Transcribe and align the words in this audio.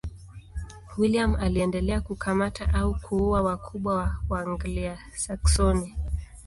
William 0.97 1.35
aliendelea 1.35 2.01
kukamata 2.01 2.73
au 2.73 2.95
kuua 3.01 3.41
wakubwa 3.41 3.93
wa 3.95 4.17
Waanglia-Saksoni. 4.29 5.95